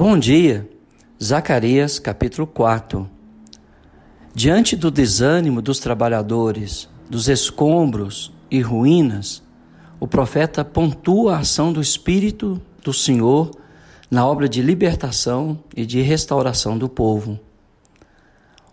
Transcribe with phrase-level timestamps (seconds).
[0.00, 0.70] Bom dia,
[1.20, 3.10] Zacarias capítulo 4.
[4.32, 9.42] Diante do desânimo dos trabalhadores, dos escombros e ruínas,
[9.98, 13.50] o profeta pontua a ação do Espírito do Senhor
[14.08, 17.36] na obra de libertação e de restauração do povo.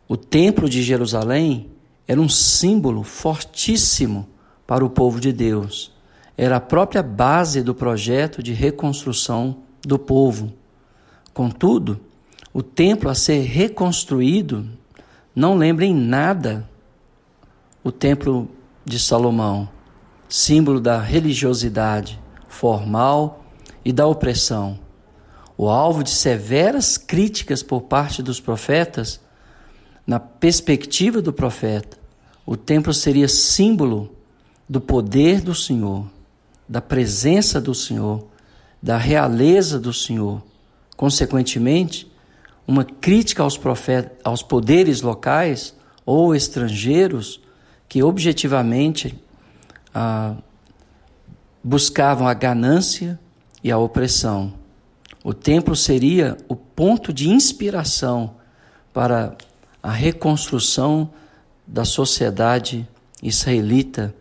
[0.07, 1.71] O Templo de Jerusalém
[2.07, 4.29] era um símbolo fortíssimo
[4.67, 5.91] para o povo de Deus.
[6.37, 10.53] Era a própria base do projeto de reconstrução do povo.
[11.35, 11.99] Contudo,
[12.53, 14.69] o templo a ser reconstruído
[15.35, 16.65] não lembra em nada
[17.83, 18.47] o templo
[18.85, 19.67] de Salomão,
[20.29, 23.43] símbolo da religiosidade formal
[23.83, 24.79] e da opressão.
[25.57, 29.19] O alvo de severas críticas por parte dos profetas,
[30.07, 31.97] na perspectiva do profeta,
[32.45, 34.09] o templo seria símbolo
[34.69, 36.07] do poder do Senhor,
[36.65, 38.25] da presença do Senhor,
[38.81, 40.41] da realeza do Senhor.
[40.95, 42.11] Consequentemente,
[42.67, 47.41] uma crítica aos, profetas, aos poderes locais ou estrangeiros
[47.87, 49.19] que objetivamente
[49.93, 50.35] ah,
[51.63, 53.19] buscavam a ganância
[53.63, 54.53] e a opressão.
[55.23, 58.35] O templo seria o ponto de inspiração
[58.93, 59.35] para
[59.81, 61.09] a reconstrução
[61.65, 62.87] da sociedade
[63.21, 64.13] israelita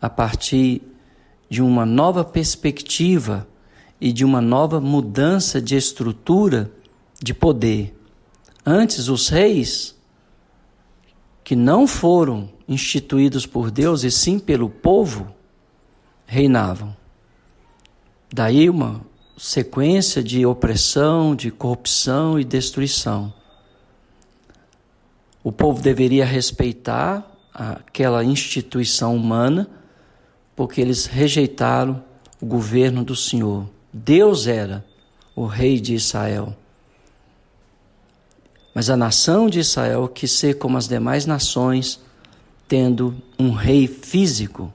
[0.00, 0.82] a partir
[1.48, 3.46] de uma nova perspectiva
[4.00, 6.70] e de uma nova mudança de estrutura
[7.22, 7.94] de poder.
[8.64, 9.94] Antes, os reis,
[11.44, 15.34] que não foram instituídos por Deus e sim pelo povo,
[16.26, 16.96] reinavam.
[18.32, 19.00] Daí uma
[19.36, 23.32] sequência de opressão, de corrupção e destruição.
[25.42, 29.68] O povo deveria respeitar aquela instituição humana,
[30.54, 32.04] porque eles rejeitaram
[32.40, 33.66] o governo do Senhor.
[33.92, 34.84] Deus era
[35.34, 36.56] o rei de Israel.
[38.74, 42.00] Mas a nação de Israel quis ser como as demais nações,
[42.68, 44.72] tendo um rei físico.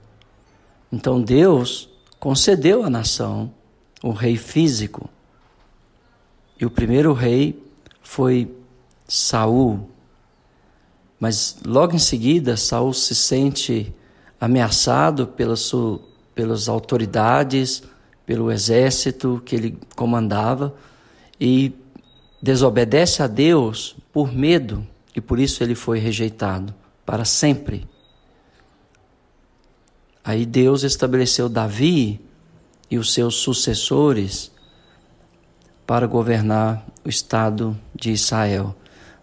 [0.92, 1.90] Então Deus
[2.20, 3.54] concedeu à nação
[4.04, 5.10] o rei físico.
[6.60, 7.62] E o primeiro rei
[8.02, 8.52] foi
[9.08, 9.90] Saul.
[11.20, 13.94] Mas logo em seguida, Saul se sente
[14.40, 15.72] ameaçado pelas,
[16.34, 17.84] pelas autoridades,
[18.26, 20.74] pelo exército que ele comandava
[21.40, 21.74] e
[22.42, 26.74] desobedece a Deus por medo e por isso ele foi rejeitado
[27.06, 27.88] para sempre.
[30.24, 32.20] Aí Deus estabeleceu Davi
[32.90, 34.52] e os seus sucessores
[35.86, 38.76] para governar o estado de Israel.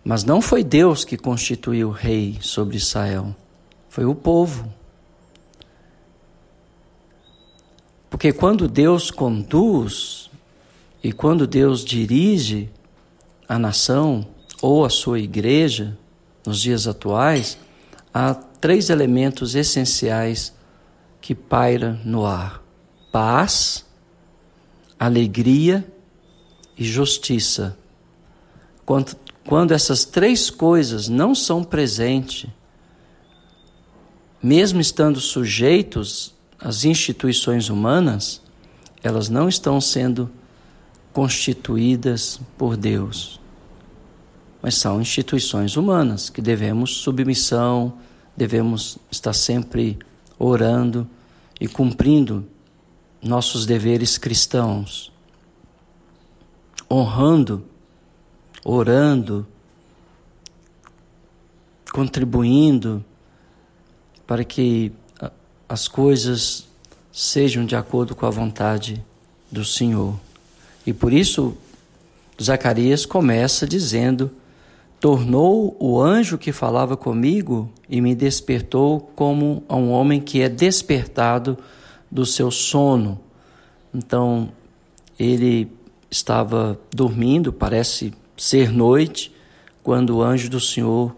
[0.05, 3.35] Mas não foi Deus que constituiu rei sobre Israel,
[3.89, 4.73] foi o povo.
[8.13, 10.31] Porque quando Deus conduz
[11.03, 12.69] e quando Deus dirige
[13.49, 14.29] a nação
[14.61, 15.97] ou a sua igreja
[16.47, 17.57] nos dias atuais,
[18.13, 20.53] há três elementos essenciais
[21.23, 22.63] que paira no ar:
[23.11, 23.83] paz,
[25.01, 25.83] alegria
[26.77, 27.79] e justiça.
[28.85, 29.17] Quando,
[29.49, 32.51] quando essas três coisas não são presentes,
[34.43, 38.41] mesmo estando sujeitos às instituições humanas,
[39.03, 40.31] elas não estão sendo
[41.13, 43.41] constituídas por Deus.
[44.63, 47.95] Mas são instituições humanas que devemos submissão,
[48.37, 49.99] devemos estar sempre
[50.39, 51.09] orando
[51.61, 52.47] e cumprindo
[53.21, 55.13] nossos deveres cristãos,
[56.91, 57.65] honrando,
[58.65, 59.47] orando,
[61.93, 63.05] contribuindo
[64.27, 64.93] para que
[65.73, 66.69] as coisas
[67.11, 69.03] sejam de acordo com a vontade
[69.51, 70.21] do Senhor.
[70.87, 71.57] E por isso,
[72.41, 74.31] Zacarias começa dizendo:
[75.01, 80.49] Tornou o anjo que falava comigo e me despertou como a um homem que é
[80.51, 81.57] despertado
[82.11, 83.19] do seu sono.
[83.95, 84.53] Então,
[85.19, 85.73] ele
[86.11, 89.35] estava dormindo, parece ser noite,
[89.83, 91.17] quando o anjo do Senhor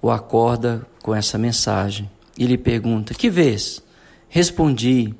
[0.00, 2.08] o acorda com essa mensagem.
[2.38, 3.87] E lhe pergunta: Que vês?
[4.28, 5.14] Respondi: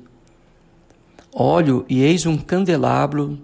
[1.33, 3.39] Olho e eis um candelabro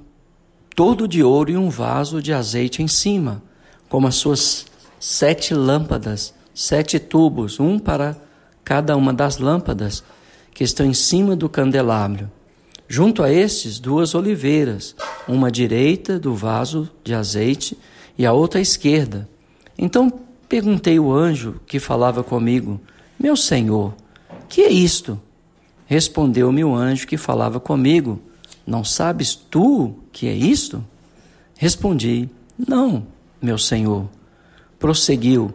[0.75, 3.41] todo de ouro e um vaso de azeite em cima,
[3.87, 4.65] como as suas
[4.99, 8.17] sete lâmpadas, sete tubos, um para
[8.63, 10.03] cada uma das lâmpadas
[10.53, 12.29] que estão em cima do candelabro.
[12.87, 14.95] Junto a estes, duas oliveiras,
[15.27, 17.77] uma à direita do vaso de azeite
[18.17, 19.27] e a outra à esquerda.
[19.77, 20.11] Então
[20.47, 22.79] perguntei o anjo que falava comigo:
[23.19, 23.93] Meu senhor,
[24.47, 25.19] que é isto?
[25.85, 28.19] Respondeu-me o anjo que falava comigo:
[28.65, 30.83] não sabes tu que é isto?
[31.57, 33.05] Respondi: Não,
[33.41, 34.07] meu senhor.
[34.79, 35.53] Prosseguiu.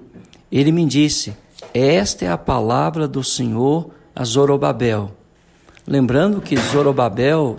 [0.51, 1.35] Ele me disse:
[1.75, 5.11] Esta é a palavra do Senhor a Zorobabel.
[5.87, 7.57] Lembrando que Zorobabel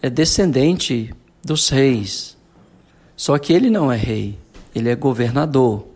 [0.00, 1.14] é descendente
[1.44, 2.36] dos reis.
[3.16, 4.38] Só que ele não é rei,
[4.74, 5.86] ele é governador.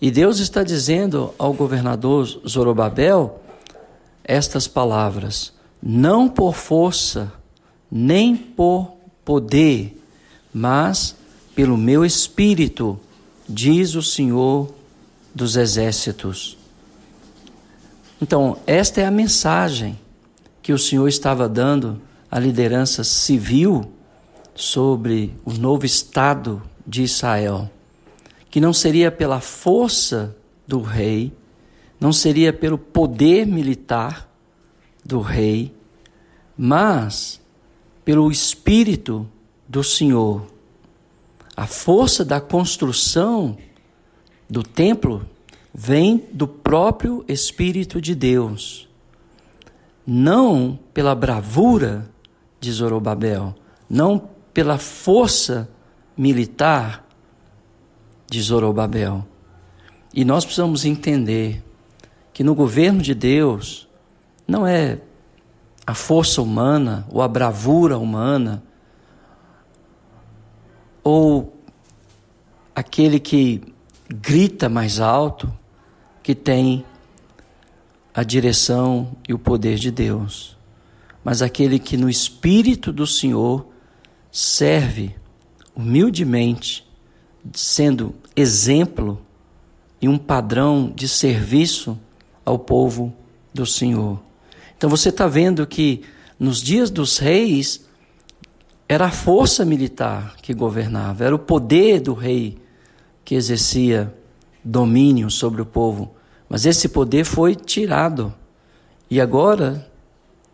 [0.00, 3.40] E Deus está dizendo ao governador Zorobabel
[4.28, 5.52] estas palavras:
[5.82, 7.32] não por força,
[7.90, 8.92] nem por
[9.24, 10.00] poder,
[10.54, 11.16] mas
[11.56, 13.00] pelo meu espírito,
[13.48, 14.72] diz o Senhor
[15.34, 16.56] dos exércitos.
[18.20, 19.98] Então, esta é a mensagem
[20.62, 22.00] que o Senhor estava dando
[22.30, 23.90] à liderança civil
[24.54, 27.70] sobre o novo Estado de Israel,
[28.50, 30.36] que não seria pela força
[30.66, 31.32] do rei,
[32.00, 34.28] não seria pelo poder militar
[35.04, 35.74] do rei,
[36.56, 37.40] mas
[38.04, 39.28] pelo Espírito
[39.66, 40.46] do Senhor.
[41.56, 43.58] A força da construção
[44.48, 45.26] do templo
[45.74, 48.88] vem do próprio Espírito de Deus,
[50.06, 52.08] não pela bravura
[52.60, 53.54] de Zorobabel,
[53.88, 55.68] não pela força
[56.16, 57.06] militar
[58.28, 59.26] de Zorobabel.
[60.12, 61.62] E nós precisamos entender
[62.38, 63.88] que no governo de Deus
[64.46, 65.00] não é
[65.84, 68.62] a força humana ou a bravura humana
[71.02, 71.60] ou
[72.76, 73.60] aquele que
[74.08, 75.52] grita mais alto
[76.22, 76.84] que tem
[78.14, 80.56] a direção e o poder de Deus,
[81.24, 83.66] mas aquele que no espírito do Senhor
[84.30, 85.16] serve
[85.74, 86.88] humildemente,
[87.52, 89.20] sendo exemplo
[90.00, 91.98] e um padrão de serviço
[92.48, 93.12] ao povo
[93.52, 94.18] do Senhor.
[94.76, 96.02] Então você está vendo que
[96.38, 97.86] nos dias dos reis
[98.88, 102.58] era a força militar que governava, era o poder do rei
[103.24, 104.14] que exercia
[104.64, 106.14] domínio sobre o povo.
[106.48, 108.32] Mas esse poder foi tirado.
[109.10, 109.86] E agora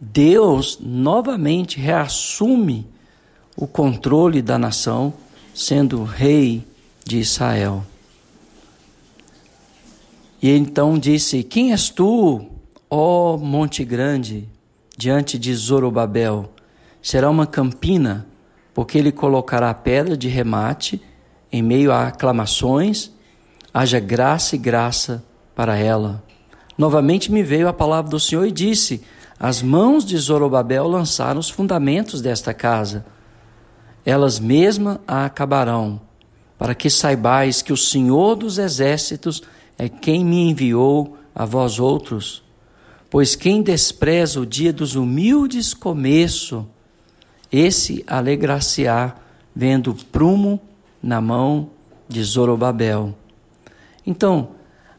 [0.01, 2.87] Deus novamente reassume
[3.57, 5.15] o controle da nação,
[5.55, 6.67] sendo rei
[7.05, 7.85] de Israel.
[10.45, 12.45] E então disse: Quem és tu,
[12.91, 14.47] ó Monte Grande,
[14.95, 16.53] diante de Zorobabel?
[17.01, 18.27] Será uma campina,
[18.75, 21.01] porque ele colocará pedra de remate
[21.51, 23.11] em meio a aclamações,
[23.73, 25.25] haja graça e graça
[25.55, 26.23] para ela.
[26.77, 29.01] Novamente me veio a palavra do Senhor e disse:
[29.41, 33.07] As mãos de Zorobabel lançaram os fundamentos desta casa
[34.05, 35.99] elas mesmas a acabarão,
[36.59, 39.43] para que saibais que o Senhor dos exércitos
[39.79, 42.43] é quem me enviou a vós outros.
[43.11, 46.67] Pois quem despreza o dia dos humildes começo,
[47.51, 49.15] esse alegrar-se-á
[49.55, 50.61] vendo prumo
[51.03, 51.71] na mão
[52.09, 53.15] de Zorobabel.
[54.07, 54.51] Então,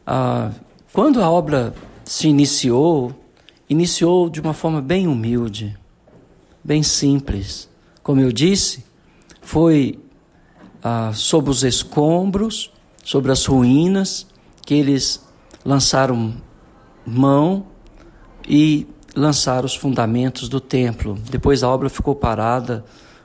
[0.06, 0.50] ah,
[0.92, 1.74] quando a obra
[2.04, 3.12] se iniciou,
[3.68, 5.76] iniciou de uma forma bem humilde,
[6.64, 7.68] bem simples.
[8.02, 8.84] Como eu disse,
[9.42, 9.98] foi
[10.82, 12.72] ah, os escombros,
[13.04, 14.26] sobre as ruínas,
[14.66, 15.24] que eles
[15.64, 16.34] lançaram
[17.06, 17.66] mão
[18.46, 21.16] e lançaram os fundamentos do templo.
[21.30, 22.84] Depois a obra ficou parada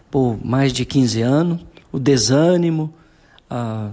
[0.10, 1.66] por mais de 15 anos.
[1.92, 2.94] O desânimo,
[3.50, 3.90] ah,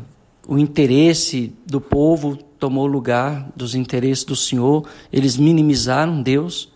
[0.46, 4.86] o interesse do povo tomou lugar dos interesses do Senhor.
[5.10, 6.70] Eles minimizaram Deus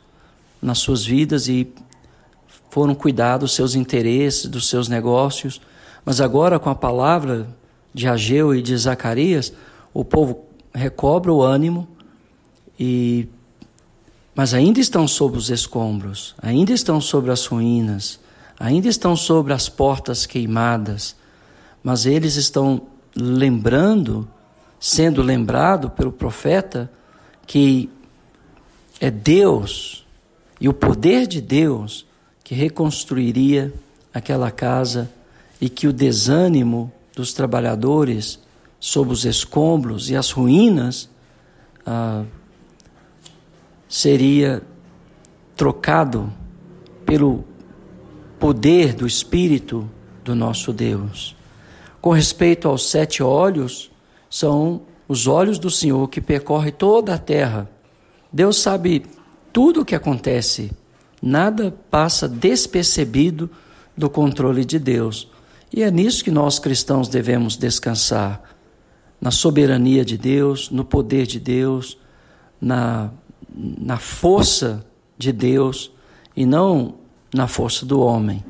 [0.60, 1.70] nas suas vidas e
[2.70, 5.60] foram cuidar dos seus interesses, dos seus negócios,
[6.04, 7.46] mas agora com a palavra
[7.92, 9.52] de Ageu e de Zacarias,
[9.92, 11.88] o povo recobra o ânimo
[12.78, 13.28] e
[14.34, 18.18] mas ainda estão sobre os escombros, ainda estão sobre as ruínas,
[18.58, 21.14] ainda estão sobre as portas queimadas,
[21.82, 22.80] mas eles estão
[23.14, 24.26] lembrando,
[24.80, 26.90] sendo lembrado pelo profeta
[27.46, 27.90] que
[28.98, 30.06] é Deus
[30.58, 32.06] e o poder de Deus
[32.42, 33.72] que reconstruiria
[34.14, 35.10] aquela casa
[35.60, 38.38] e que o desânimo dos trabalhadores
[38.82, 41.08] sob os escombros e as ruínas
[41.86, 42.24] ah,
[43.88, 44.60] seria
[45.54, 46.32] trocado
[47.06, 47.44] pelo
[48.40, 49.88] poder do Espírito
[50.24, 51.36] do nosso Deus.
[52.00, 53.92] Com respeito aos sete olhos,
[54.28, 57.70] são os olhos do Senhor que percorre toda a terra.
[58.32, 59.06] Deus sabe
[59.52, 60.72] tudo o que acontece
[61.22, 63.48] Nada passa despercebido
[63.96, 65.30] do controle de Deus.
[65.72, 68.42] E é nisso que nós cristãos devemos descansar
[69.22, 71.96] na soberania de Deus, no poder de Deus,
[72.60, 73.12] na,
[73.54, 74.84] na força
[75.16, 75.92] de Deus
[76.36, 76.96] e não
[77.32, 78.44] na força do homem.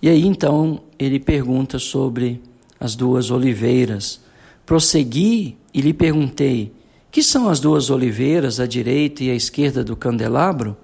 [0.00, 2.40] E aí então ele pergunta sobre
[2.80, 4.22] as duas oliveiras.
[4.64, 6.72] Prossegui e lhe perguntei:
[7.10, 10.74] Que são as duas oliveiras, à direita e à esquerda do candelabro?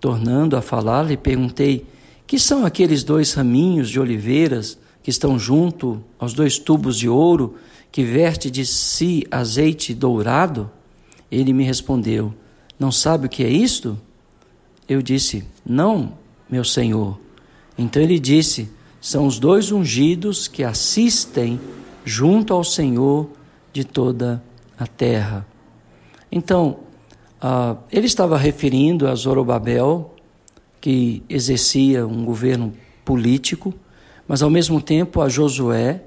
[0.00, 1.84] Tornando a falar, lhe perguntei:
[2.28, 7.56] Que são aqueles dois raminhos de oliveiras que estão junto aos dois tubos de ouro
[7.90, 10.70] que verte de si azeite dourado?
[11.30, 12.34] Ele me respondeu:
[12.78, 13.98] Não sabe o que é isto?
[14.88, 16.14] Eu disse: Não,
[16.48, 17.18] meu senhor.
[17.78, 18.68] Então ele disse:
[19.00, 21.58] São os dois ungidos que assistem
[22.04, 23.30] junto ao Senhor
[23.72, 24.42] de toda
[24.78, 25.46] a terra.
[26.30, 26.78] Então,
[27.42, 30.14] uh, ele estava referindo a Zorobabel,
[30.80, 32.72] que exercia um governo
[33.04, 33.74] político,
[34.30, 36.04] mas ao mesmo tempo a Josué,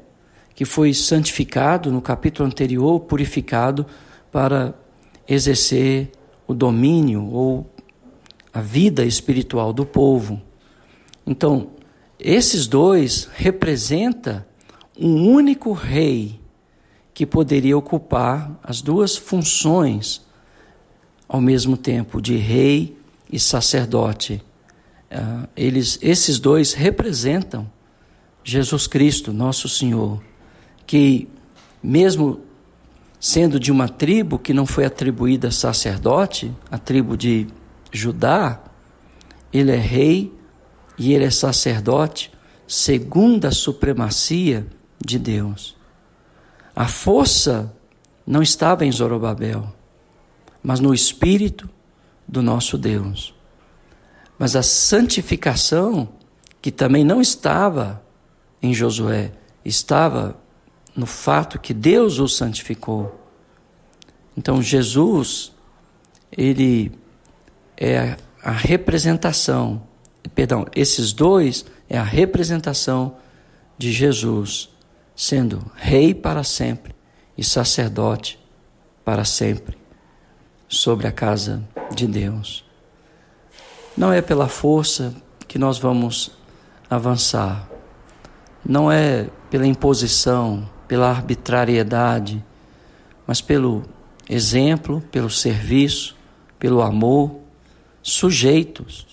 [0.56, 3.86] que foi santificado no capítulo anterior, purificado
[4.32, 4.74] para
[5.28, 6.10] exercer
[6.48, 7.70] o domínio ou
[8.54, 10.42] a vida espiritual do povo.
[11.28, 11.72] Então,
[12.18, 14.42] esses dois representam
[14.98, 16.40] um único rei
[17.14, 20.26] que poderia ocupar as duas funções
[21.28, 22.98] ao mesmo tempo de rei
[23.30, 24.42] e sacerdote.
[25.12, 27.70] Uh, eles, esses dois representam
[28.44, 30.22] Jesus Cristo, nosso Senhor,
[30.86, 31.28] que
[31.82, 32.42] mesmo
[33.20, 37.48] sendo de uma tribo que não foi atribuída sacerdote, a tribo de
[37.92, 38.62] Judá,
[39.52, 40.34] ele é rei
[40.98, 42.32] e ele é sacerdote
[42.68, 44.68] segundo a supremacia
[45.00, 45.76] de Deus.
[46.76, 47.74] A força
[48.26, 49.74] não estava em Zorobabel,
[50.62, 51.70] mas no espírito
[52.28, 53.34] do nosso Deus.
[54.40, 56.10] Mas a santificação,
[56.62, 58.04] que também não estava
[58.64, 59.32] em Josué,
[59.66, 60.38] estava
[60.96, 63.20] no fato que Deus o santificou.
[64.38, 65.52] Então Jesus,
[66.32, 66.92] ele
[67.76, 69.84] é a representação,
[70.34, 73.18] perdão, esses dois é a representação
[73.78, 74.70] de Jesus,
[75.16, 76.96] sendo rei para sempre
[77.38, 78.40] e sacerdote
[79.04, 79.78] para sempre
[80.68, 82.66] sobre a casa de Deus.
[83.96, 85.14] Não é pela força
[85.48, 86.32] que nós vamos
[86.90, 87.70] avançar,
[88.66, 92.44] não é pela imposição, pela arbitrariedade,
[93.26, 93.84] mas pelo
[94.30, 96.16] exemplo, pelo serviço,
[96.58, 97.40] pelo amor
[98.02, 99.08] sujeitos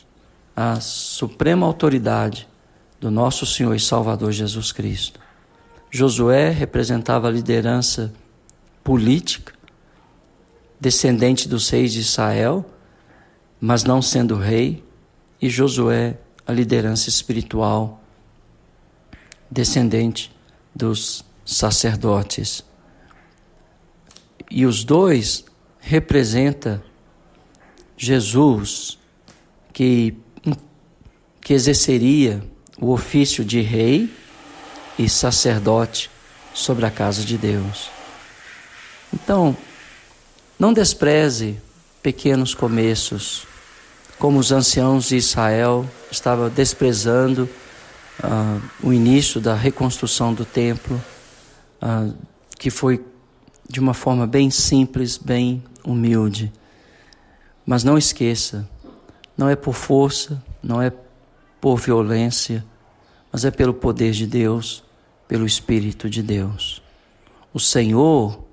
[0.55, 2.49] à suprema autoridade
[3.01, 5.19] do nosso Senhor e Salvador Jesus Cristo.
[5.91, 8.13] Josué representava a liderança
[8.85, 9.55] política,
[10.79, 12.65] descendente dos reis de Israel,
[13.61, 14.85] mas não sendo rei,
[15.41, 18.00] e Josué a liderança espiritual,
[19.51, 20.31] descendente
[20.75, 22.65] dos sacerdotes.
[24.51, 25.45] E os dois
[25.81, 26.83] representam
[27.97, 28.99] Jesus,
[29.73, 30.17] que,
[31.41, 32.43] que exerceria
[32.81, 34.11] o ofício de rei
[34.99, 36.11] e sacerdote
[36.55, 37.91] sobre a casa de Deus.
[39.13, 39.57] Então,
[40.59, 41.61] não despreze
[42.03, 43.47] pequenos começos,
[44.19, 47.49] como os anciãos de Israel estavam desprezando
[48.25, 51.01] uh, o início da reconstrução do templo,
[51.83, 52.15] uh,
[52.59, 53.05] que foi
[53.69, 56.53] de uma forma bem simples, bem humilde.
[57.65, 58.69] Mas não esqueça,
[59.37, 60.93] não é por força, não é
[61.61, 62.65] por violência,
[63.33, 64.83] mas é pelo poder de Deus,
[65.29, 66.83] pelo Espírito de Deus.
[67.53, 68.45] O Senhor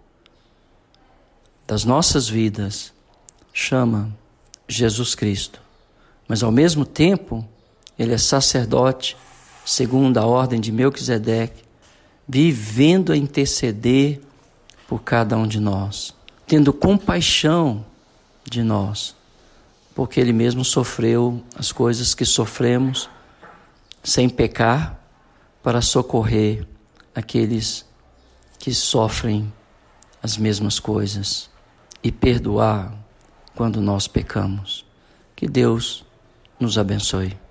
[1.66, 2.94] das nossas vidas
[3.52, 4.16] chama
[4.68, 5.62] Jesus Cristo,
[6.28, 7.48] mas ao mesmo tempo
[7.98, 9.18] ele é sacerdote,
[9.68, 11.62] segundo a ordem de Melquisedeque,
[12.26, 14.22] vivendo a interceder
[14.88, 16.16] por cada um de nós,
[16.48, 17.86] tendo compaixão
[18.50, 19.14] de nós,
[19.94, 23.10] porque Ele mesmo sofreu as coisas que sofremos
[24.02, 24.98] sem pecar,
[25.62, 26.66] para socorrer
[27.14, 27.86] aqueles
[28.58, 29.52] que sofrem
[30.24, 31.50] as mesmas coisas
[32.02, 32.96] e perdoar
[33.54, 34.86] quando nós pecamos.
[35.36, 36.06] Que Deus
[36.58, 37.47] nos abençoe.